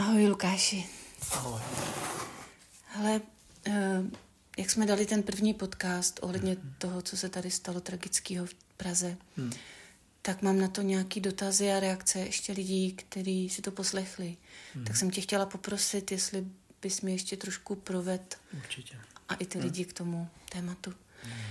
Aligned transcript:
Ahoj 0.00 0.26
Lukáši. 0.26 0.86
Ahoj. 1.30 1.60
Hele, 2.86 3.20
eh, 3.66 4.02
jak 4.58 4.70
jsme 4.70 4.86
dali 4.86 5.06
ten 5.06 5.22
první 5.22 5.54
podcast 5.54 6.20
ohledně 6.22 6.52
hmm. 6.52 6.74
toho, 6.78 7.02
co 7.02 7.16
se 7.16 7.28
tady 7.28 7.50
stalo 7.50 7.80
tragického 7.80 8.46
v 8.46 8.54
Praze, 8.76 9.16
hmm. 9.36 9.52
tak 10.22 10.42
mám 10.42 10.58
na 10.58 10.68
to 10.68 10.82
nějaký 10.82 11.20
dotazy 11.20 11.72
a 11.72 11.80
reakce 11.80 12.18
ještě 12.18 12.52
lidí, 12.52 12.92
kteří 12.92 13.48
si 13.48 13.62
to 13.62 13.70
poslechli. 13.70 14.36
Hmm. 14.74 14.84
Tak 14.84 14.96
jsem 14.96 15.10
tě 15.10 15.20
chtěla 15.20 15.46
poprosit, 15.46 16.12
jestli 16.12 16.46
bys 16.82 17.00
mi 17.00 17.12
ještě 17.12 17.36
trošku 17.36 17.74
proved. 17.74 18.38
Určitě. 18.56 18.98
A 19.28 19.34
i 19.34 19.46
ty 19.46 19.58
hmm. 19.58 19.64
lidi 19.64 19.84
k 19.84 19.92
tomu 19.92 20.28
tématu. 20.52 20.94
Hmm. 21.22 21.42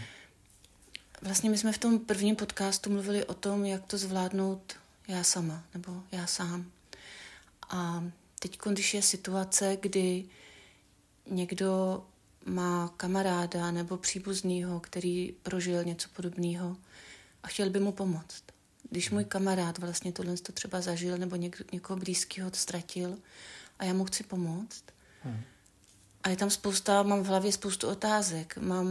Vlastně 1.21 1.49
my 1.49 1.57
jsme 1.57 1.71
v 1.71 1.77
tom 1.77 1.99
prvním 1.99 2.35
podcastu 2.35 2.89
mluvili 2.89 3.25
o 3.25 3.33
tom, 3.33 3.65
jak 3.65 3.85
to 3.85 3.97
zvládnout 3.97 4.73
já 5.07 5.23
sama, 5.23 5.63
nebo 5.73 6.03
já 6.11 6.27
sám. 6.27 6.71
A 7.69 8.03
teď, 8.39 8.59
když 8.71 8.93
je 8.93 9.01
situace, 9.01 9.77
kdy 9.81 10.25
někdo 11.31 12.03
má 12.45 12.93
kamaráda 12.97 13.71
nebo 13.71 13.97
příbuznýho, 13.97 14.79
který 14.79 15.33
prožil 15.43 15.83
něco 15.83 16.09
podobného 16.15 16.77
a 17.43 17.47
chtěl 17.47 17.69
by 17.69 17.79
mu 17.79 17.91
pomoct. 17.91 18.43
Když 18.89 19.09
můj 19.09 19.25
kamarád 19.25 19.77
vlastně 19.77 20.11
tohle 20.11 20.37
to 20.37 20.51
třeba 20.51 20.81
zažil 20.81 21.17
nebo 21.17 21.35
něk, 21.35 21.71
někoho 21.73 21.97
blízkého 21.97 22.51
ztratil 22.53 23.17
a 23.79 23.83
já 23.85 23.93
mu 23.93 24.05
chci 24.05 24.23
pomoct, 24.23 24.83
hmm. 25.23 25.41
a 26.23 26.29
je 26.29 26.35
tam 26.35 26.49
spousta, 26.49 27.03
mám 27.03 27.23
v 27.23 27.27
hlavě 27.27 27.51
spoustu 27.51 27.87
otázek. 27.87 28.57
Mám 28.57 28.87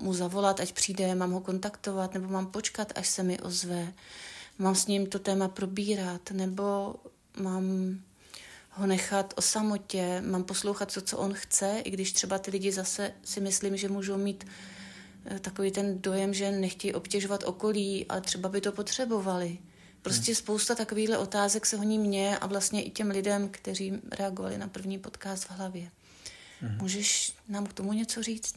mu 0.00 0.14
zavolat, 0.14 0.60
ať 0.60 0.72
přijde, 0.72 1.14
mám 1.14 1.32
ho 1.32 1.40
kontaktovat, 1.40 2.14
nebo 2.14 2.28
mám 2.28 2.46
počkat, 2.46 2.92
až 2.94 3.08
se 3.08 3.22
mi 3.22 3.40
ozve. 3.40 3.92
Mám 4.58 4.74
s 4.74 4.86
ním 4.86 5.06
to 5.06 5.18
téma 5.18 5.48
probírat, 5.48 6.30
nebo 6.30 6.94
mám 7.40 7.64
ho 8.74 8.86
nechat 8.86 9.34
o 9.36 9.42
samotě, 9.42 10.20
mám 10.20 10.44
poslouchat 10.44 10.94
to, 10.94 11.00
co 11.00 11.18
on 11.18 11.34
chce, 11.34 11.80
i 11.84 11.90
když 11.90 12.12
třeba 12.12 12.38
ty 12.38 12.50
lidi 12.50 12.72
zase 12.72 13.12
si 13.24 13.40
myslím, 13.40 13.76
že 13.76 13.88
můžou 13.88 14.16
mít 14.16 14.46
eh, 15.24 15.38
takový 15.38 15.70
ten 15.70 16.02
dojem, 16.02 16.34
že 16.34 16.50
nechtějí 16.50 16.94
obtěžovat 16.94 17.42
okolí, 17.46 18.06
ale 18.08 18.20
třeba 18.20 18.48
by 18.48 18.60
to 18.60 18.72
potřebovali. 18.72 19.58
Prostě 20.02 20.32
hmm. 20.32 20.36
spousta 20.36 20.74
takovýchhle 20.74 21.18
otázek 21.18 21.66
se 21.66 21.76
honí 21.76 21.98
mě 21.98 22.38
a 22.38 22.46
vlastně 22.46 22.82
i 22.82 22.90
těm 22.90 23.10
lidem, 23.10 23.48
kteří 23.48 24.00
reagovali 24.18 24.58
na 24.58 24.68
první 24.68 24.98
podcast 24.98 25.44
v 25.44 25.50
hlavě. 25.50 25.90
Hmm. 26.60 26.78
Můžeš 26.78 27.34
nám 27.48 27.66
k 27.66 27.72
tomu 27.72 27.92
něco 27.92 28.22
říct? 28.22 28.54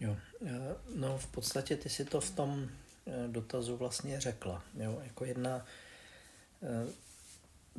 Jo, 0.00 0.16
eh, 0.46 0.74
no 0.94 1.18
v 1.18 1.26
podstatě 1.26 1.76
ty 1.76 1.88
si 1.88 2.04
to 2.04 2.20
v 2.20 2.30
tom 2.30 2.68
eh, 3.06 3.28
dotazu 3.28 3.76
vlastně 3.76 4.20
řekla. 4.20 4.62
Jo, 4.74 5.00
jako 5.04 5.24
jedna 5.24 5.66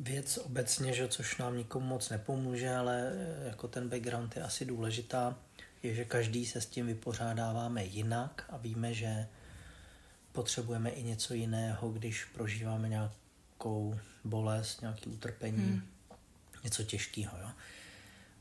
věc 0.02 0.38
obecně, 0.38 0.92
že 0.92 1.08
což 1.08 1.36
nám 1.36 1.56
nikomu 1.56 1.86
moc 1.86 2.10
nepomůže, 2.10 2.74
ale 2.74 3.12
eh, 3.14 3.48
jako 3.48 3.68
ten 3.68 3.88
background 3.88 4.36
je 4.36 4.42
asi 4.42 4.64
důležitá, 4.64 5.38
je, 5.82 5.94
že 5.94 6.04
každý 6.04 6.46
se 6.46 6.60
s 6.60 6.66
tím 6.66 6.86
vypořádáváme 6.86 7.84
jinak 7.84 8.44
a 8.48 8.56
víme, 8.56 8.94
že 8.94 9.26
potřebujeme 10.32 10.90
i 10.90 11.02
něco 11.02 11.34
jiného, 11.34 11.90
když 11.90 12.24
prožíváme 12.24 12.88
nějakou 12.88 13.98
bolest, 14.24 14.80
nějaký 14.80 15.10
utrpení, 15.10 15.70
hmm. 15.70 15.82
něco 16.64 16.82
těžkého. 16.82 17.38
Jo? 17.40 17.48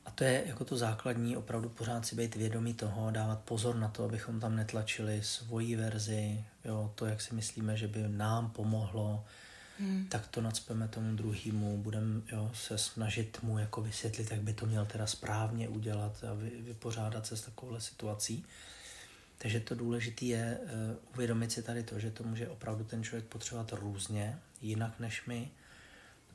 A 0.06 0.12
to 0.12 0.23
je 0.23 0.44
jako 0.48 0.66
to 0.66 0.78
základní, 0.78 1.38
opravdu 1.38 1.70
pořád 1.70 2.06
si 2.06 2.16
být 2.16 2.36
vědomý 2.36 2.73
toho, 2.73 3.12
dávat 3.12 3.42
pozor 3.42 3.75
na 3.75 3.88
to, 3.88 4.03
abychom 4.03 4.40
tam 4.40 4.56
netlačili 4.56 5.23
svoji 5.23 5.75
verzi, 5.75 6.46
jo, 6.66 6.92
to, 6.96 7.06
jak 7.06 7.22
si 7.22 7.36
myslíme, 7.36 7.78
že 7.78 7.88
by 7.88 8.03
nám 8.08 8.50
pomohlo, 8.50 9.25
hmm. 9.80 10.08
tak 10.09 10.27
to 10.27 10.41
nadspeme 10.41 10.88
tomu 10.88 11.16
druhému, 11.16 11.77
budeme 11.77 12.22
se 12.53 12.77
snažit 12.77 13.44
mu 13.44 13.58
jako 13.58 13.81
vysvětlit, 13.81 14.31
jak 14.31 14.41
by 14.41 14.53
to 14.53 14.66
měl 14.66 14.86
teda 14.86 15.08
správně 15.08 15.69
udělat 15.69 16.23
a 16.23 16.33
vy, 16.33 16.52
vypořádat 16.59 17.28
se 17.28 17.38
s 17.38 17.41
takovouhle 17.41 17.81
situací. 17.81 18.45
Takže 19.38 19.59
to 19.59 19.75
důležité 19.75 20.25
je 20.25 20.59
uh, 20.63 20.69
uvědomit 21.13 21.51
si 21.51 21.63
tady 21.63 21.84
to, 21.84 22.00
že 22.00 22.12
to 22.12 22.23
může 22.23 22.50
opravdu 22.50 22.84
ten 22.84 23.03
člověk 23.03 23.25
potřebovat 23.25 23.73
různě, 23.73 24.40
jinak 24.62 25.00
než 25.00 25.25
my, 25.25 25.51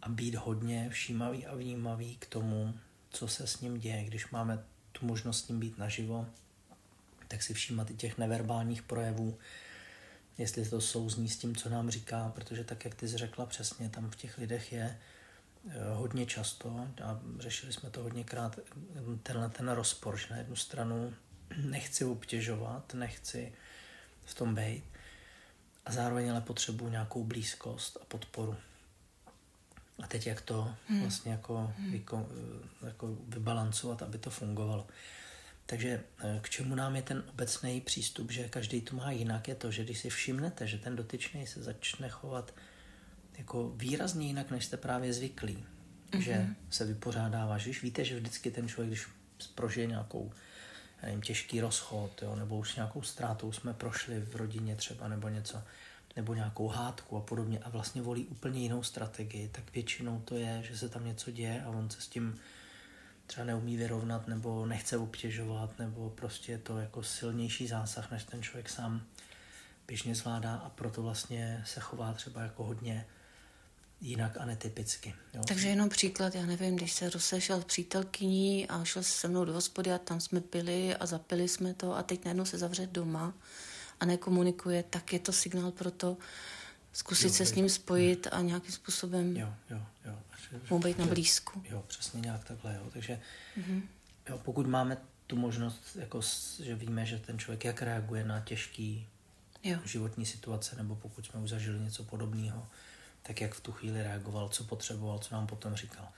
a 0.03 0.09
být 0.09 0.35
hodně 0.35 0.89
všímavý 0.91 1.47
a 1.47 1.55
vnímavý 1.55 2.17
k 2.17 2.27
tomu, 2.27 2.75
co 3.11 3.29
se 3.29 3.47
s 3.47 3.61
ním 3.61 3.79
děje. 3.79 4.05
Když 4.05 4.31
máme 4.31 4.65
tu 4.93 5.07
možnost 5.07 5.45
s 5.45 5.49
ním 5.49 5.61
být 5.61 5.79
naživo, 5.79 6.27
tak 7.29 7.43
si 7.43 7.55
všímat 7.55 7.91
i 7.91 7.95
těch 7.95 8.19
neverbálních 8.19 8.83
projevů, 8.83 9.39
jestli 10.39 10.69
to 10.69 10.81
souzní 10.81 11.29
s 11.29 11.37
tím, 11.37 11.57
co 11.57 11.69
nám 11.69 11.91
říká, 11.91 12.33
protože 12.35 12.65
tak, 12.65 12.85
jak 12.85 12.95
ty 12.95 13.09
jsi 13.09 13.17
řekla 13.17 13.47
přesně, 13.47 13.89
tam 13.89 14.11
v 14.11 14.17
těch 14.17 14.39
lidech 14.39 14.73
je 14.73 14.99
eh, 15.69 15.73
hodně 15.95 16.27
často, 16.27 16.89
a 17.05 17.21
řešili 17.39 17.73
jsme 17.73 17.91
to 17.91 18.03
hodněkrát, 18.03 18.59
tenhle 19.23 19.49
ten 19.49 19.69
rozpor, 19.69 20.17
že 20.17 20.27
na 20.31 20.37
jednu 20.37 20.57
stranu 20.57 21.15
nechci 21.57 22.05
obtěžovat, 22.05 22.95
nechci 22.95 23.53
v 24.25 24.35
tom 24.35 24.55
být, 24.55 24.85
a 25.87 25.93
zároveň 25.93 26.31
ale 26.31 26.41
potřebuji 26.41 26.89
nějakou 26.89 27.25
blízkost 27.25 27.99
a 28.03 28.05
podporu. 28.05 28.57
A 30.03 30.07
teď 30.07 30.27
jak 30.27 30.41
to 30.41 30.75
hmm. 30.89 31.01
vlastně 31.01 31.33
jako, 31.33 31.75
hmm. 31.79 32.05
eh, 32.13 32.87
jako 32.87 33.17
vybalancovat, 33.29 34.03
aby 34.03 34.19
to 34.19 34.31
fungovalo. 34.31 34.87
Takže 35.67 36.05
eh, 36.25 36.39
k 36.43 36.49
čemu 36.49 36.75
nám 36.75 36.97
je 36.97 37.03
ten 37.03 37.25
obecný 37.31 37.81
přístup, 37.81 38.31
že 38.31 38.49
každý 38.49 38.81
to 38.81 38.97
má 38.97 39.11
jinak, 39.11 39.49
je 39.49 39.55
to, 39.55 39.71
že 39.71 39.85
když 39.85 39.99
si 39.99 40.11
všimnete, 40.11 40.67
že 40.67 40.79
ten 40.79 40.97
dotyčný 40.97 41.47
se 41.47 41.63
začne 41.63 42.09
chovat 42.09 42.55
jako 43.39 43.73
výrazně 43.77 44.27
jinak, 44.27 44.51
než 44.51 44.65
jste 44.65 44.77
právě 44.77 45.13
zvyklí, 45.13 45.65
mm-hmm. 46.11 46.21
že 46.21 46.47
se 46.71 46.85
vypořádává, 46.85 47.59
že 47.59 47.71
víte, 47.83 48.05
že 48.05 48.17
vždycky 48.17 48.51
ten 48.51 48.69
člověk, 48.69 48.91
když 48.91 49.07
prožije 49.55 49.87
nějakou 49.87 50.33
nevím, 51.03 51.23
těžký 51.23 51.61
rozchod, 51.61 52.23
jo, 52.23 52.37
nebo 52.37 52.59
už 52.59 52.75
nějakou 52.75 53.03
ztrátou 53.03 53.53
jsme 53.53 53.75
prošli 53.75 54.21
v 54.21 54.37
rodině 54.37 54.77
třeba, 54.77 55.09
nebo 55.09 55.29
něco, 55.29 55.63
nebo 56.17 56.35
nějakou 56.35 56.69
hádku 56.69 57.17
a 57.17 57.21
podobně 57.21 57.59
a 57.59 57.71
vlastně 57.71 58.03
volí 58.03 58.27
úplně 58.27 58.61
jinou 58.61 58.83
strategii, 58.83 59.49
tak 59.49 59.73
většinou 59.75 60.21
to 60.21 60.35
je, 60.35 60.63
že 60.63 60.79
se 60.79 60.89
tam 60.89 61.07
něco 61.07 61.31
děje 61.31 61.63
a 61.63 61.69
on 61.69 61.91
se 61.91 62.01
s 62.01 62.09
tím 62.09 62.39
třeba 63.27 63.45
neumí 63.45 63.77
vyrovnat 63.77 64.29
nebo 64.29 64.67
nechce 64.67 64.97
obtěžovat 64.97 65.79
nebo 65.79 66.11
prostě 66.11 66.53
je 66.53 66.59
to 66.59 66.79
jako 66.79 67.03
silnější 67.03 67.67
zásah, 67.67 68.11
než 68.11 68.25
ten 68.25 68.43
člověk 68.43 68.69
sám 68.69 69.03
běžně 69.87 70.15
zvládá 70.15 70.55
a 70.55 70.71
proto 70.71 71.03
vlastně 71.03 71.63
se 71.67 71.81
chová 71.81 72.13
třeba 72.13 72.43
jako 72.43 72.65
hodně 72.65 73.07
jinak 74.01 74.37
a 74.41 74.45
netypicky. 74.45 75.15
Jo. 75.35 75.43
Takže 75.49 75.69
jenom 75.69 75.89
příklad, 75.89 76.35
já 76.35 76.47
nevím, 76.47 76.77
když 76.77 76.93
se 76.93 77.11
rozešel 77.11 77.63
přítelkyní 77.63 78.69
a 78.69 78.85
šel 78.85 79.03
se 79.03 79.29
mnou 79.29 79.45
do 79.45 79.53
hospody 79.53 79.93
a 79.93 79.99
tam 79.99 80.21
jsme 80.21 80.41
pili 80.41 80.97
a 80.97 81.07
zapili 81.07 81.49
jsme 81.49 81.75
to 81.75 81.97
a 81.97 82.03
teď 82.03 82.25
najednou 82.25 82.45
se 82.45 82.59
zavře 82.59 82.87
doma 82.87 83.35
a 84.01 84.05
nekomunikuje, 84.05 84.83
tak 84.91 85.13
je 85.13 85.19
to 85.19 85.33
signál 85.33 85.71
pro 85.71 85.91
to 85.91 86.17
zkusit 86.97 87.27
jo, 87.27 87.33
se 87.35 87.47
s 87.47 87.55
ním 87.55 87.69
spojit 87.69 88.29
a 88.33 88.41
nějakým 88.41 88.73
způsobem 88.73 89.37
jo, 89.37 89.55
jo, 89.71 89.83
jo 90.05 90.19
mu 90.71 90.79
být 90.79 90.99
na 90.99 91.07
blízku. 91.07 91.63
Jo, 91.71 91.85
přesně 91.87 92.21
nějak 92.21 92.45
takhle. 92.45 92.75
Jo. 92.75 92.91
Takže 92.93 93.21
mm-hmm. 93.59 93.83
jo, 94.29 94.39
pokud 94.39 94.67
máme 94.67 94.97
tu 95.27 95.37
možnost, 95.37 95.97
jako, 95.97 96.21
že 96.63 96.75
víme, 96.75 97.07
že 97.07 97.19
ten 97.19 97.39
člověk 97.39 97.65
jak 97.65 97.83
reaguje 97.83 98.25
na 98.25 98.41
těžký 98.41 99.09
jo. 99.65 99.79
životní 99.85 100.27
situace, 100.27 100.77
nebo 100.77 100.97
pokud 100.97 101.27
jsme 101.27 101.41
už 101.41 101.51
zažili 101.51 101.79
něco 101.79 102.05
podobného, 102.05 102.67
tak 103.23 103.41
jak 103.41 103.55
v 103.55 103.61
tu 103.61 103.73
chvíli 103.73 104.03
reagoval, 104.03 104.49
co 104.49 104.65
potřeboval, 104.65 105.19
co 105.19 105.35
nám 105.35 105.47
potom 105.47 105.75
říkal. 105.75 106.09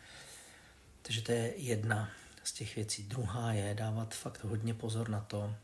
Takže 1.02 1.22
to 1.22 1.32
je 1.32 1.52
jedna 1.56 2.10
z 2.44 2.52
těch 2.52 2.76
věcí. 2.76 3.02
Druhá 3.02 3.52
je 3.52 3.74
dávat 3.74 4.14
fakt 4.14 4.44
hodně 4.44 4.74
pozor 4.74 5.08
na 5.08 5.20
to, 5.20 5.54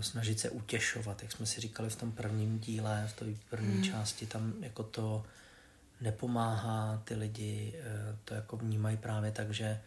snažit 0.00 0.40
se 0.40 0.50
utěšovat, 0.50 1.22
jak 1.22 1.32
jsme 1.32 1.46
si 1.46 1.60
říkali 1.60 1.90
v 1.90 1.96
tom 1.96 2.12
prvním 2.12 2.58
díle, 2.58 3.08
v 3.08 3.12
té 3.12 3.24
první 3.50 3.74
hmm. 3.74 3.84
části, 3.84 4.26
tam 4.26 4.54
jako 4.60 4.82
to 4.82 5.24
nepomáhá, 6.00 7.02
ty 7.04 7.14
lidi 7.14 7.74
eh, 7.76 8.16
to 8.24 8.34
jako 8.34 8.56
vnímají 8.56 8.96
právě 8.96 9.30
tak, 9.30 9.50
že 9.50 9.80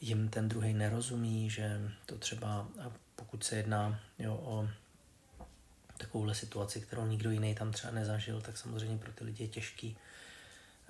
jim 0.00 0.28
ten 0.28 0.48
druhý 0.48 0.72
nerozumí, 0.72 1.50
že 1.50 1.80
to 2.06 2.18
třeba, 2.18 2.68
a 2.80 2.92
pokud 3.16 3.44
se 3.44 3.56
jedná 3.56 4.00
jo, 4.18 4.40
o 4.44 4.68
takovouhle 5.98 6.34
situaci, 6.34 6.80
kterou 6.80 7.06
nikdo 7.06 7.30
jiný 7.30 7.54
tam 7.54 7.72
třeba 7.72 7.92
nezažil, 7.92 8.40
tak 8.40 8.58
samozřejmě 8.58 8.98
pro 8.98 9.12
ty 9.12 9.24
lidi 9.24 9.44
je 9.44 9.48
těžký 9.48 9.96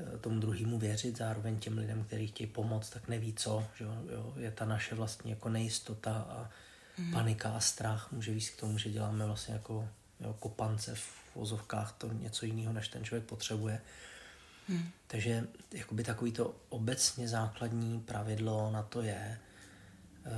eh, 0.00 0.18
tomu 0.18 0.40
druhému 0.40 0.78
věřit, 0.78 1.18
zároveň 1.18 1.58
těm 1.58 1.78
lidem, 1.78 2.04
kteří 2.04 2.26
chtějí 2.26 2.46
pomoct, 2.46 2.90
tak 2.90 3.08
neví 3.08 3.32
co, 3.32 3.66
že 3.78 3.84
jo, 3.84 4.34
je 4.36 4.50
ta 4.50 4.64
naše 4.64 4.94
vlastně 4.94 5.32
jako 5.32 5.48
nejistota 5.48 6.26
a 6.28 6.50
mm. 7.02 7.12
panika 7.12 7.50
a 7.50 7.60
strach 7.60 8.12
může 8.12 8.32
víc 8.32 8.50
k 8.50 8.60
tomu, 8.60 8.78
že 8.78 8.90
děláme 8.90 9.26
vlastně 9.26 9.54
jako 9.54 9.88
jo, 10.20 10.36
kopance 10.40 10.94
v 10.94 11.22
vozovkách 11.34 11.92
to 11.92 12.12
něco 12.12 12.46
jiného, 12.46 12.72
než 12.72 12.88
ten 12.88 13.04
člověk 13.04 13.24
potřebuje. 13.24 13.80
Hmm. 14.68 14.88
Takže 15.06 15.48
jakoby 15.72 16.04
takový 16.04 16.32
to 16.32 16.56
obecně 16.68 17.28
základní 17.28 18.00
pravidlo 18.00 18.70
na 18.70 18.82
to 18.82 19.02
je 19.02 19.38
uh, 20.26 20.32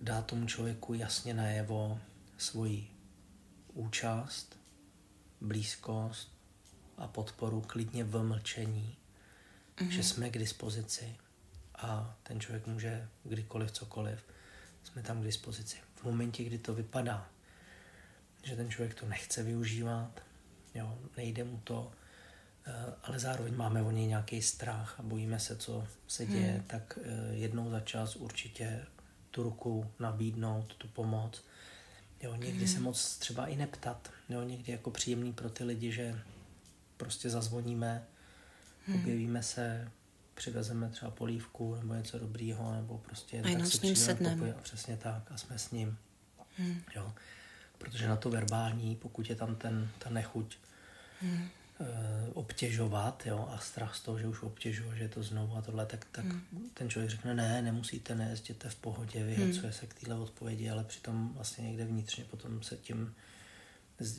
dát 0.00 0.26
tomu 0.26 0.46
člověku 0.46 0.94
jasně 0.94 1.34
najevo 1.34 2.00
svoji 2.38 2.90
účast, 3.72 4.58
blízkost 5.40 6.32
a 6.96 7.06
podporu 7.06 7.60
klidně 7.60 8.04
v 8.04 8.22
mlčení. 8.22 8.96
mm-hmm. 9.76 9.88
že 9.88 10.02
jsme 10.02 10.30
k 10.30 10.38
dispozici 10.38 11.16
a 11.74 12.16
ten 12.22 12.40
člověk 12.40 12.66
může 12.66 13.08
kdykoliv, 13.24 13.70
cokoliv, 13.70 14.24
jsme 14.84 15.02
tam 15.02 15.20
k 15.20 15.24
dispozici. 15.24 15.85
V 15.96 16.04
momentě, 16.04 16.44
kdy 16.44 16.58
to 16.58 16.74
vypadá, 16.74 17.28
že 18.42 18.56
ten 18.56 18.70
člověk 18.70 18.94
to 18.94 19.06
nechce 19.06 19.42
využívat, 19.42 20.22
jo, 20.74 20.98
nejde 21.16 21.44
mu 21.44 21.60
to, 21.64 21.92
eh, 22.66 22.72
ale 23.02 23.18
zároveň 23.18 23.56
máme 23.56 23.82
o 23.82 23.90
něj 23.90 24.06
nějaký 24.06 24.42
strach 24.42 25.00
a 25.00 25.02
bojíme 25.02 25.40
se, 25.40 25.56
co 25.56 25.86
se 26.06 26.26
děje, 26.26 26.52
hmm. 26.52 26.62
tak 26.62 26.98
eh, 27.02 27.34
jednou 27.34 27.70
za 27.70 27.80
čas 27.80 28.16
určitě 28.16 28.86
tu 29.30 29.42
ruku 29.42 29.90
nabídnout, 29.98 30.74
tu 30.74 30.88
pomoc. 30.88 31.44
Jo, 32.22 32.34
někdy 32.34 32.64
hmm. 32.64 32.74
se 32.74 32.80
moc 32.80 33.16
třeba 33.16 33.46
i 33.46 33.56
neptat. 33.56 34.10
Jo, 34.28 34.42
někdy 34.42 34.72
jako 34.72 34.90
příjemný 34.90 35.32
pro 35.32 35.50
ty 35.50 35.64
lidi, 35.64 35.92
že 35.92 36.20
prostě 36.96 37.30
zazvoníme, 37.30 38.06
hmm. 38.86 39.00
objevíme 39.00 39.42
se, 39.42 39.90
přivezeme 40.36 40.88
třeba 40.88 41.10
polívku 41.10 41.74
nebo 41.74 41.94
něco 41.94 42.18
dobrýho, 42.18 42.74
nebo 42.74 42.98
prostě 42.98 43.40
a 43.40 43.42
tak 43.42 43.66
s 43.66 43.82
ním 43.82 43.96
sedneme. 43.96 44.54
A 44.54 44.62
přesně 44.62 44.96
tak 44.96 45.32
a 45.32 45.36
jsme 45.36 45.58
s 45.58 45.70
ním. 45.70 45.98
Hmm. 46.58 46.80
Jo. 46.96 47.12
Protože 47.78 48.08
na 48.08 48.16
to 48.16 48.30
verbální, 48.30 48.96
pokud 48.96 49.30
je 49.30 49.36
tam 49.36 49.56
ten, 49.56 49.88
ta 49.98 50.10
nechuť 50.10 50.56
hmm. 51.20 51.48
e, 51.80 52.30
obtěžovat 52.32 53.26
jo, 53.26 53.48
a 53.52 53.58
strach 53.58 53.96
z 53.96 54.00
toho, 54.00 54.18
že 54.18 54.28
už 54.28 54.42
obtěžuje, 54.42 54.96
že 54.96 55.04
je 55.04 55.08
to 55.08 55.22
znovu 55.22 55.56
a 55.56 55.62
tohle, 55.62 55.86
tak, 55.86 56.06
tak 56.12 56.24
hmm. 56.24 56.70
ten 56.74 56.90
člověk 56.90 57.10
řekne, 57.10 57.34
ne, 57.34 57.62
nemusíte, 57.62 58.14
ne, 58.14 58.28
jezděte 58.30 58.68
v 58.68 58.76
pohodě, 58.76 59.24
vyhecuje 59.24 59.62
hmm. 59.62 59.72
se 59.72 59.86
k 59.86 59.94
téhle 59.94 60.20
odpovědi, 60.20 60.70
ale 60.70 60.84
přitom 60.84 61.32
vlastně 61.34 61.64
někde 61.64 61.84
vnitřně 61.84 62.24
potom 62.24 62.62
se 62.62 62.76
tím 62.76 63.14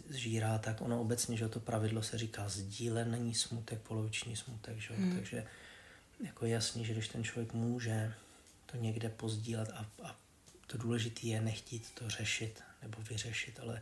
zžírá, 0.09 0.57
tak 0.57 0.81
ono 0.81 1.01
obecně, 1.01 1.37
že 1.37 1.47
to 1.47 1.59
pravidlo 1.59 2.03
se 2.03 2.17
říká 2.17 2.49
sdílený 2.49 3.35
smutek, 3.35 3.81
poloviční 3.81 4.35
smutek, 4.35 4.77
že? 4.77 4.93
Hmm. 4.93 5.15
takže 5.15 5.45
jako 6.19 6.45
jasný, 6.45 6.85
že 6.85 6.93
když 6.93 7.07
ten 7.07 7.23
člověk 7.23 7.53
může 7.53 8.13
to 8.65 8.77
někde 8.77 9.09
pozdílet 9.09 9.69
a, 9.69 9.85
a 10.03 10.15
to 10.67 10.77
důležité 10.77 11.27
je 11.27 11.41
nechtít 11.41 11.91
to 11.93 12.09
řešit 12.09 12.63
nebo 12.81 13.01
vyřešit, 13.01 13.59
ale 13.59 13.81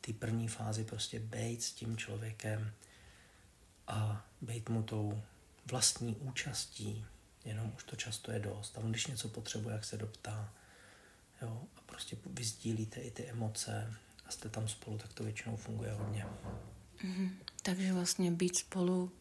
ty 0.00 0.12
první 0.12 0.48
fázi 0.48 0.84
prostě 0.84 1.20
bejt 1.20 1.62
s 1.62 1.72
tím 1.72 1.96
člověkem 1.96 2.72
a 3.86 4.26
bejt 4.40 4.68
mu 4.68 4.82
tou 4.82 5.22
vlastní 5.66 6.16
účastí, 6.16 7.04
jenom 7.44 7.72
už 7.76 7.84
to 7.84 7.96
často 7.96 8.32
je 8.32 8.38
dost. 8.38 8.78
A 8.78 8.80
on 8.80 8.90
když 8.90 9.06
něco 9.06 9.28
potřebuje, 9.28 9.74
jak 9.74 9.84
se 9.84 9.96
doptá, 9.96 10.52
jo, 11.42 11.62
a 11.76 11.80
prostě 11.86 12.16
vyzdílíte 12.26 13.00
i 13.00 13.10
ty 13.10 13.24
emoce 13.24 13.94
a 14.26 14.30
jste 14.30 14.48
tam 14.48 14.68
spolu, 14.68 14.98
tak 14.98 15.12
to 15.12 15.24
většinou 15.24 15.56
funguje 15.56 15.92
hodně. 15.92 16.26
Mm-hmm. 17.04 17.30
Takže 17.62 17.92
vlastně 17.92 18.30
být 18.30 18.56
spolu 18.56 19.12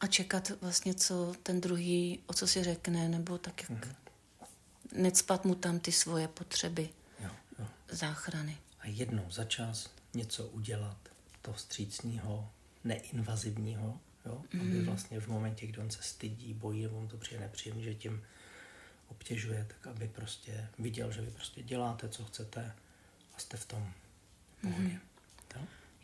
a 0.00 0.06
čekat 0.06 0.52
vlastně, 0.60 0.94
co 0.94 1.34
ten 1.42 1.60
druhý, 1.60 2.22
o 2.26 2.32
co 2.32 2.46
si 2.46 2.64
řekne, 2.64 3.08
nebo 3.08 3.38
tak 3.38 3.62
jak 3.62 3.70
mm-hmm. 3.70 3.94
necpat 4.92 5.44
mu 5.44 5.54
tam 5.54 5.80
ty 5.80 5.92
svoje 5.92 6.28
potřeby 6.28 6.88
jo, 7.20 7.30
jo. 7.58 7.66
záchrany. 7.88 8.58
A 8.80 8.86
jednou 8.86 9.30
za 9.30 9.44
čas 9.44 9.90
něco 10.14 10.46
udělat, 10.46 10.96
to 11.42 11.52
vstřícního, 11.52 12.50
neinvazivního, 12.84 14.00
jo? 14.26 14.42
Mm. 14.52 14.60
aby 14.60 14.70
mhm. 14.70 14.86
vlastně 14.86 15.20
v 15.20 15.28
momentě, 15.28 15.66
kdy 15.66 15.78
on 15.78 15.90
se 15.90 16.02
stydí, 16.02 16.54
bojí, 16.54 16.82
nebo 16.82 17.00
mu 17.00 17.08
to 17.08 17.16
přijde 17.16 17.40
nepříjemný, 17.40 17.84
že 17.84 17.94
tím 17.94 18.22
obtěžuje, 19.08 19.66
tak 19.68 19.86
aby 19.86 20.08
prostě 20.08 20.68
viděl, 20.78 21.12
že 21.12 21.20
vy 21.20 21.30
prostě 21.30 21.62
děláte, 21.62 22.08
co 22.08 22.24
chcete 22.24 22.72
a 23.34 23.38
jste 23.38 23.56
v 23.56 23.64
tom 23.64 23.92
pohodě. 24.60 24.88
Mm. 24.88 25.00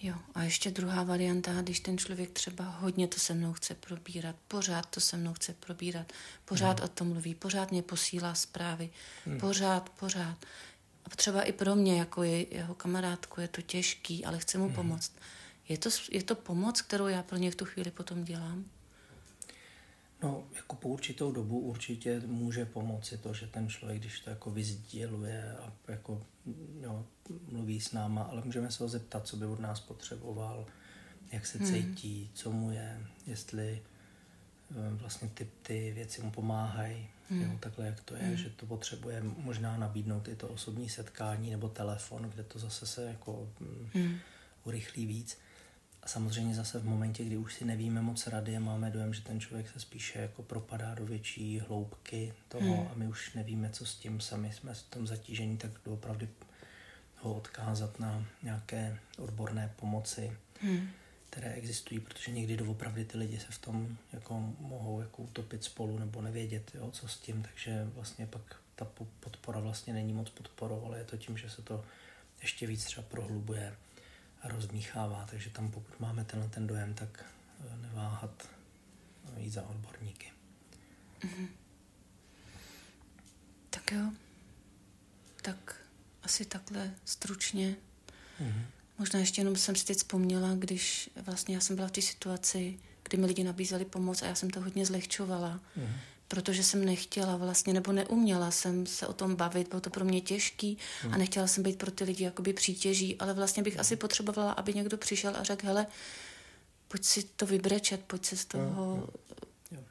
Jo, 0.03 0.15
a 0.35 0.43
ještě 0.43 0.71
druhá 0.71 1.03
varianta, 1.03 1.63
když 1.63 1.81
ten 1.81 1.99
člověk 1.99 2.31
třeba 2.31 2.65
hodně 2.65 3.09
to 3.09 3.21
se 3.21 3.35
mnou 3.35 3.53
chce 3.53 3.75
probírat, 3.75 4.37
pořád 4.49 4.87
to 4.87 5.01
se 5.01 5.17
mnou 5.17 5.33
chce 5.33 5.53
probírat, 5.53 6.13
pořád 6.45 6.81
hmm. 6.81 6.85
o 6.85 6.89
tom 6.89 7.09
mluví, 7.09 7.35
pořád 7.35 7.71
mě 7.71 7.83
posílá 7.83 8.35
zprávy, 8.35 8.91
hmm. 9.27 9.41
pořád, 9.41 9.91
pořád. 9.91 10.37
A 11.05 11.17
třeba 11.17 11.43
i 11.43 11.53
pro 11.53 11.77
mě, 11.77 11.99
jako 11.99 12.23
je, 12.23 12.55
jeho 12.55 12.75
kamarádku, 12.75 13.41
je 13.41 13.49
to 13.49 13.63
těžký, 13.63 14.25
ale 14.25 14.39
chce 14.39 14.59
mu 14.59 14.65
hmm. 14.65 14.75
pomoct. 14.75 15.13
Je 15.69 15.79
to, 15.79 15.91
je 16.11 16.23
to 16.23 16.35
pomoc, 16.35 16.83
kterou 16.83 17.07
já 17.07 17.23
pro 17.23 17.37
ně 17.37 17.51
v 17.51 17.57
tu 17.57 17.65
chvíli 17.65 17.91
potom 17.91 18.25
dělám? 18.25 18.65
No, 20.23 20.45
jako 20.57 20.77
po 20.77 20.89
určitou 20.89 21.33
dobu 21.33 21.61
určitě 21.61 22.21
může 22.27 22.65
pomoci 22.65 23.19
to, 23.19 23.35
že 23.35 23.47
ten 23.47 23.69
člověk, 23.69 24.01
když 24.01 24.21
to 24.21 24.31
jako 24.31 24.51
vyzděluje 24.51 25.57
a 25.57 25.73
jako 25.89 26.23
jo, 26.81 27.07
mluví 27.49 27.81
s 27.81 27.93
náma, 27.93 28.23
ale 28.23 28.43
můžeme 28.45 28.71
se 28.71 28.85
ho 28.85 28.89
zeptat, 28.89 29.27
co 29.27 29.37
by 29.37 29.47
od 29.47 29.61
nás 29.61 29.81
potřeboval, 29.81 30.67
jak 31.33 31.47
se 31.47 31.59
hmm. 31.59 31.67
cítí, 31.67 32.31
co 32.35 32.51
mu 32.51 32.71
je, 32.71 33.01
jestli 33.27 33.83
eh, 34.71 34.95
vlastně 34.95 35.29
ty, 35.29 35.49
ty 35.63 35.93
věci 35.93 36.23
mu 36.23 36.31
pomáhají, 36.31 37.09
hmm. 37.31 37.43
jo, 37.43 37.59
takhle 37.61 37.87
jak 37.87 38.01
to 38.01 38.15
je, 38.15 38.23
hmm. 38.23 38.37
že 38.37 38.51
to 38.51 38.67
potřebuje 38.67 39.23
možná 39.23 39.77
nabídnout 39.77 40.29
i 40.29 40.37
to 40.37 40.49
osobní 40.49 40.89
setkání 40.89 41.51
nebo 41.51 41.69
telefon, 41.69 42.23
kde 42.23 42.43
to 42.43 42.59
zase 42.59 42.87
se 42.87 43.05
jako 43.05 43.49
mm, 43.61 43.89
hmm. 43.95 44.19
urychlí 44.65 45.07
víc. 45.07 45.39
A 46.07 46.09
samozřejmě 46.09 46.55
zase 46.55 46.79
v 46.79 46.85
momentě, 46.85 47.25
kdy 47.25 47.37
už 47.37 47.55
si 47.55 47.65
nevíme 47.65 48.03
moc 48.03 48.27
rady 48.27 48.57
a 48.57 48.61
máme 48.61 48.91
dojem, 48.91 49.15
že 49.15 49.21
ten 49.21 49.41
člověk 49.41 49.71
se 49.71 49.81
spíše 49.81 50.19
jako 50.19 50.43
propadá 50.43 50.95
do 50.95 51.07
větší 51.07 51.61
hloubky 51.61 52.35
toho 52.49 52.77
hmm. 52.77 52.89
a 52.93 52.95
my 52.95 53.09
už 53.09 53.35
nevíme, 53.35 53.71
co 53.71 53.87
s 53.87 53.95
tím 53.95 54.21
sami 54.21 54.53
jsme 54.53 54.75
v 54.75 54.83
tom 54.83 55.07
zatížení, 55.07 55.57
tak 55.57 55.71
opravdu 55.87 56.29
ho 57.17 57.35
odkázat 57.35 58.01
na 58.01 58.25
nějaké 58.43 58.99
odborné 59.19 59.73
pomoci, 59.77 60.33
hmm. 60.61 60.89
které 61.31 61.53
existují, 61.53 62.01
protože 62.01 62.33
někdy 62.33 62.57
doopravdy 62.57 63.05
ty 63.05 63.19
lidi 63.19 63.39
se 63.39 63.49
v 63.51 63.59
tom 63.59 63.97
jako 64.13 64.55
mohou 64.61 65.01
jako 65.01 65.23
utopit 65.23 65.65
spolu 65.65 65.99
nebo 65.99 66.23
nevědět, 66.23 66.71
jo, 66.75 66.91
co 66.91 67.09
s 67.09 67.19
tím, 67.19 67.43
takže 67.43 67.89
vlastně 67.95 68.27
pak 68.27 68.57
ta 68.77 68.87
podpora 69.21 69.61
vlastně 69.61 69.93
není 69.93 70.13
moc 70.13 70.31
podporou, 70.31 70.85
ale 70.85 70.99
je 70.99 71.05
to 71.05 71.17
tím, 71.17 71.39
že 71.39 71.51
se 71.51 71.63
to 71.63 71.85
ještě 72.43 72.67
víc 72.67 72.85
třeba 72.85 73.07
prohlubuje 73.11 73.77
a 74.43 74.49
rozdmíchává, 74.49 75.27
takže 75.31 75.51
tam 75.51 75.71
pokud 75.71 76.01
máme 76.01 76.25
tenhle 76.25 76.49
ten 76.49 76.67
dojem, 76.67 76.95
tak 76.95 77.25
eh, 77.61 77.77
neváhat 77.77 78.49
eh, 79.37 79.41
jít 79.41 79.51
za 79.51 79.63
odborníky. 79.63 80.33
Mm-hmm. 81.21 81.49
Tak 83.71 83.93
jo. 83.93 84.13
Tak 85.43 85.77
asi 86.23 86.45
takhle 86.45 86.95
stručně. 87.05 87.77
Mm-hmm. 88.41 88.63
Možná 88.99 89.21
ještě 89.21 89.41
jenom 89.41 89.57
jsem 89.57 89.77
si 89.77 89.87
teď 89.87 89.97
vzpomněla, 89.97 90.55
když 90.55 91.11
vlastně 91.23 91.55
já 91.55 91.61
jsem 91.61 91.77
byla 91.77 91.89
v 91.89 91.93
té 91.93 92.03
situaci, 92.03 92.79
kdy 93.03 93.17
mi 93.17 93.27
lidi 93.27 93.45
nabízeli 93.45 93.85
pomoc 93.85 94.23
a 94.23 94.27
já 94.27 94.35
jsem 94.35 94.51
to 94.51 94.61
hodně 94.61 94.87
zlehčovala. 94.87 95.61
Mm-hmm 95.79 96.16
protože 96.29 96.63
jsem 96.63 96.85
nechtěla 96.85 97.37
vlastně, 97.37 97.75
nebo 97.75 97.93
neuměla 97.93 98.51
jsem 98.51 98.87
se 98.87 99.07
o 99.07 99.13
tom 99.13 99.37
bavit, 99.37 99.69
bylo 99.69 99.81
to 99.81 99.91
pro 99.91 100.05
mě 100.05 100.21
těžký 100.21 100.79
hmm. 101.03 101.15
a 101.15 101.17
nechtěla 101.17 101.47
jsem 101.47 101.63
být 101.63 101.79
pro 101.79 101.91
ty 101.91 102.05
lidi 102.05 102.25
jakoby 102.25 102.53
přítěží, 102.53 103.17
ale 103.19 103.35
vlastně 103.35 103.63
bych 103.63 103.75
hmm. 103.75 103.81
asi 103.81 103.97
potřebovala, 103.97 104.53
aby 104.53 104.75
někdo 104.75 104.97
přišel 104.97 105.37
a 105.37 105.43
řekl, 105.43 105.67
hele, 105.67 105.87
pojď 106.89 107.05
si 107.05 107.23
to 107.23 107.47
vybrečet, 107.47 108.01
pojď 108.07 108.25
se 108.25 108.37
z 108.37 108.45
toho 108.45 109.09
hmm. 109.71 109.85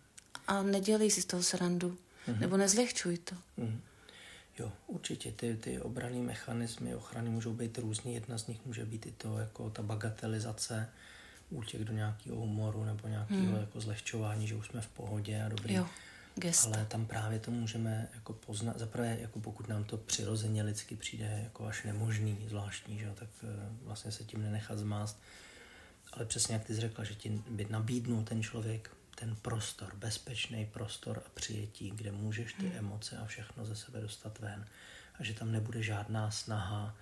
a 0.47 0.63
nedělej 0.63 1.11
si 1.11 1.21
z 1.21 1.25
toho 1.25 1.43
srandu, 1.43 1.97
hmm. 2.25 2.39
nebo 2.39 2.57
nezlehčuj 2.57 3.17
to. 3.17 3.35
Hmm. 3.57 3.81
Jo, 4.59 4.71
určitě. 4.87 5.31
Ty, 5.31 5.57
ty 5.57 5.79
obraný 5.79 6.21
mechanismy 6.21 6.95
ochrany 6.95 7.29
můžou 7.29 7.53
být 7.53 7.77
různý. 7.77 8.13
Jedna 8.13 8.37
z 8.37 8.47
nich 8.47 8.65
může 8.65 8.85
být 8.85 9.05
i 9.05 9.11
to, 9.11 9.37
jako 9.37 9.69
ta 9.69 9.81
bagatelizace, 9.81 10.89
útěk 11.49 11.81
do 11.81 11.93
nějakého 11.93 12.37
humoru 12.37 12.83
nebo 12.83 13.07
nějakého 13.07 13.41
hmm. 13.41 13.55
jako 13.55 13.81
zlehčování, 13.81 14.47
že 14.47 14.55
už 14.55 14.67
jsme 14.67 14.81
v 14.81 14.87
pohodě 14.87 15.43
a 15.45 15.49
dobrý. 15.49 15.73
Jo 15.73 15.87
gesta. 16.35 16.75
Ale 16.75 16.85
tam 16.85 17.05
právě 17.05 17.39
to 17.39 17.51
můžeme 17.51 18.07
jako 18.13 18.33
poznat, 18.33 18.79
zaprvé 18.79 19.17
jako 19.21 19.39
pokud 19.39 19.67
nám 19.67 19.83
to 19.83 19.97
přirozeně 19.97 20.63
lidsky 20.63 20.95
přijde 20.95 21.39
jako 21.43 21.65
až 21.65 21.83
nemožný, 21.83 22.45
zvláštní, 22.47 22.99
že, 22.99 23.11
tak 23.15 23.29
eh, 23.43 23.47
vlastně 23.81 24.11
se 24.11 24.23
tím 24.23 24.41
nenechat 24.41 24.79
zmást. 24.79 25.21
Ale 26.13 26.25
přesně 26.25 26.53
jak 26.53 26.65
ty 26.65 26.75
jsi 26.75 26.81
řekla, 26.81 27.03
že 27.03 27.15
ti 27.15 27.41
by 27.49 27.67
nabídnul 27.69 28.23
ten 28.23 28.43
člověk 28.43 28.91
ten 29.15 29.35
prostor, 29.41 29.95
bezpečný 29.95 30.65
prostor 30.65 31.23
a 31.25 31.29
přijetí, 31.33 31.91
kde 31.95 32.11
můžeš 32.11 32.53
ty 32.53 32.67
hmm. 32.67 32.77
emoce 32.77 33.17
a 33.17 33.25
všechno 33.25 33.65
ze 33.65 33.75
sebe 33.75 34.01
dostat 34.01 34.39
ven. 34.39 34.65
A 35.19 35.23
že 35.23 35.33
tam 35.33 35.51
nebude 35.51 35.83
žádná 35.83 36.31
snaha 36.31 36.95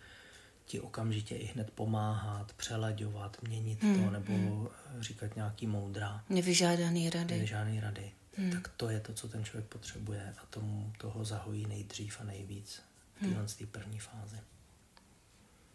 ti 0.66 0.80
okamžitě 0.80 1.36
i 1.36 1.46
hned 1.46 1.72
pomáhat, 1.72 2.54
přelaďovat, 2.54 3.38
měnit 3.42 3.84
hmm. 3.84 4.04
to, 4.04 4.12
nebo 4.12 4.34
hmm. 4.34 4.68
říkat 5.00 5.36
nějaký 5.36 5.68
moudra. 5.68 6.24
Nevyžádaný 6.30 7.10
rady. 7.10 7.34
Nevyžádaný 7.34 7.80
rady 7.80 8.12
hmm. 8.38 8.52
tak 8.52 8.68
to 8.68 8.90
je 8.90 9.00
to, 9.00 9.14
co 9.14 9.28
ten 9.28 9.46
člověk 9.46 9.68
potřebuje 9.68 10.36
a 10.42 10.46
tomu 10.46 10.94
toho 10.98 11.26
zahojí 11.26 11.66
nejdřív 11.66 12.22
a 12.22 12.24
nejvíc 12.24 12.82
v 13.16 13.20
téhle 13.20 13.38
hmm. 13.38 13.48
té 13.48 13.66
první 13.66 14.00
fázi. 14.00 14.38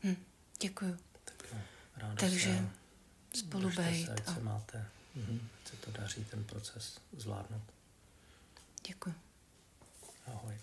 Hmm. 0.03 0.17
Děkuju. 0.61 0.99
Tak 1.25 1.45
jo, 1.53 1.59
ráda 1.97 2.15
Takže 2.15 2.69
se, 3.33 3.39
spolu 3.39 3.71
bejt. 3.71 4.07
Se, 4.07 4.13
ať 4.13 4.29
a... 4.29 4.35
se 4.35 4.41
máte, 4.41 4.87
mhm, 5.15 5.49
se 5.65 5.77
to 5.77 5.91
daří 5.91 6.25
ten 6.25 6.45
proces 6.45 7.01
zvládnout. 7.17 7.63
Děkuji. 8.89 9.15
Ahoj. 10.27 10.55